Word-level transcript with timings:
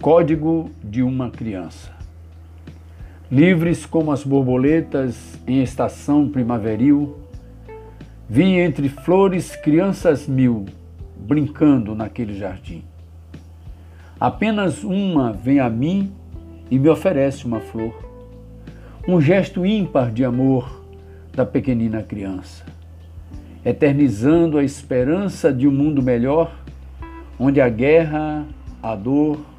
Código 0.00 0.70
de 0.82 1.02
uma 1.02 1.30
criança. 1.30 1.92
Livres 3.30 3.84
como 3.84 4.10
as 4.10 4.24
borboletas 4.24 5.38
em 5.46 5.62
estação 5.62 6.26
primaveril, 6.26 7.18
vi 8.26 8.58
entre 8.58 8.88
flores 8.88 9.54
crianças 9.56 10.26
mil 10.26 10.64
brincando 11.14 11.94
naquele 11.94 12.32
jardim. 12.32 12.82
Apenas 14.18 14.82
uma 14.82 15.34
vem 15.34 15.60
a 15.60 15.68
mim 15.68 16.10
e 16.70 16.78
me 16.78 16.88
oferece 16.88 17.44
uma 17.44 17.60
flor, 17.60 17.92
um 19.06 19.20
gesto 19.20 19.66
ímpar 19.66 20.10
de 20.10 20.24
amor 20.24 20.82
da 21.34 21.44
pequenina 21.44 22.02
criança, 22.02 22.64
eternizando 23.62 24.56
a 24.56 24.64
esperança 24.64 25.52
de 25.52 25.68
um 25.68 25.72
mundo 25.72 26.02
melhor, 26.02 26.56
onde 27.38 27.60
a 27.60 27.68
guerra, 27.68 28.46
a 28.82 28.94
dor, 28.96 29.49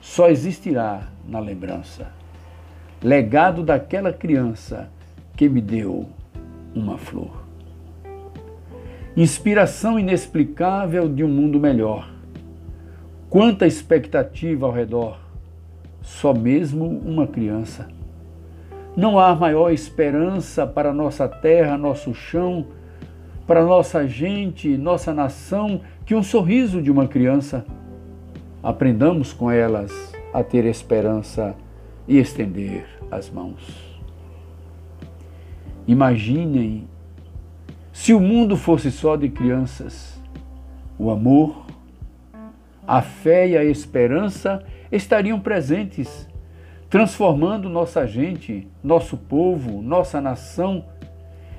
só 0.00 0.28
existirá 0.28 1.08
na 1.26 1.40
lembrança 1.40 2.18
legado 3.02 3.62
daquela 3.62 4.12
criança 4.12 4.88
que 5.36 5.48
me 5.48 5.60
deu 5.60 6.08
uma 6.74 6.98
flor. 6.98 7.44
Inspiração 9.16 9.98
inexplicável 9.98 11.08
de 11.08 11.24
um 11.24 11.28
mundo 11.28 11.60
melhor. 11.60 12.10
Quanta 13.30 13.66
expectativa 13.66 14.66
ao 14.66 14.72
redor, 14.72 15.18
só 16.02 16.32
mesmo 16.32 16.86
uma 16.86 17.26
criança. 17.26 17.88
Não 18.96 19.18
há 19.18 19.34
maior 19.34 19.70
esperança 19.70 20.66
para 20.66 20.92
nossa 20.92 21.28
terra, 21.28 21.76
nosso 21.76 22.14
chão, 22.14 22.66
para 23.46 23.64
nossa 23.64 24.06
gente, 24.08 24.76
nossa 24.76 25.14
nação, 25.14 25.82
que 26.04 26.14
um 26.14 26.22
sorriso 26.22 26.82
de 26.82 26.90
uma 26.90 27.06
criança. 27.06 27.64
Aprendamos 28.62 29.32
com 29.32 29.50
elas 29.50 30.12
a 30.32 30.42
ter 30.42 30.64
esperança 30.64 31.54
e 32.08 32.18
estender 32.18 32.86
as 33.10 33.30
mãos. 33.30 34.00
Imaginem 35.86 36.88
se 37.92 38.12
o 38.12 38.20
mundo 38.20 38.56
fosse 38.56 38.90
só 38.90 39.16
de 39.16 39.28
crianças. 39.28 40.20
O 40.98 41.10
amor, 41.10 41.66
a 42.86 43.00
fé 43.00 43.48
e 43.48 43.56
a 43.56 43.64
esperança 43.64 44.64
estariam 44.90 45.38
presentes, 45.38 46.28
transformando 46.90 47.68
nossa 47.68 48.06
gente, 48.06 48.66
nosso 48.82 49.16
povo, 49.16 49.80
nossa 49.80 50.20
nação 50.20 50.84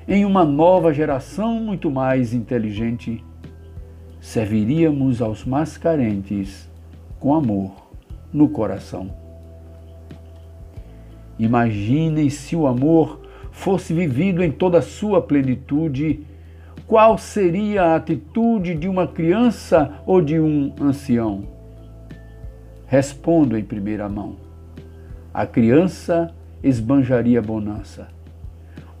em 0.06 0.24
uma 0.24 0.44
nova 0.44 0.92
geração 0.92 1.54
muito 1.54 1.90
mais 1.90 2.34
inteligente. 2.34 3.24
Serviríamos 4.20 5.22
aos 5.22 5.46
mais 5.46 5.78
carentes 5.78 6.70
com 7.20 7.34
amor 7.34 7.70
no 8.32 8.48
coração. 8.48 9.10
Imaginem 11.38 12.28
se 12.30 12.56
o 12.56 12.66
amor 12.66 13.20
fosse 13.52 13.94
vivido 13.94 14.42
em 14.42 14.50
toda 14.50 14.78
a 14.78 14.82
sua 14.82 15.22
plenitude, 15.22 16.26
qual 16.86 17.16
seria 17.18 17.84
a 17.84 17.96
atitude 17.96 18.74
de 18.74 18.88
uma 18.88 19.06
criança 19.06 20.02
ou 20.06 20.20
de 20.20 20.40
um 20.40 20.74
ancião? 20.80 21.44
Respondo 22.86 23.56
em 23.56 23.62
primeira 23.62 24.08
mão. 24.08 24.36
A 25.32 25.46
criança 25.46 26.34
esbanjaria 26.62 27.40
bonança. 27.40 28.08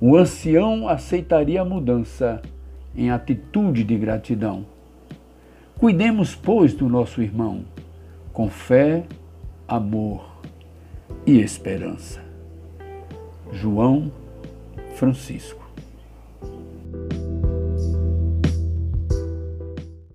O 0.00 0.16
ancião 0.16 0.88
aceitaria 0.88 1.60
a 1.60 1.64
mudança 1.64 2.40
em 2.94 3.10
atitude 3.10 3.84
de 3.84 3.96
gratidão. 3.96 4.64
Cuidemos, 5.76 6.34
pois, 6.34 6.72
do 6.72 6.88
nosso 6.88 7.20
irmão, 7.20 7.64
com 8.32 8.48
fé, 8.48 9.04
amor 9.66 10.40
e 11.26 11.40
esperança. 11.40 12.22
João 13.52 14.12
Francisco. 14.94 15.59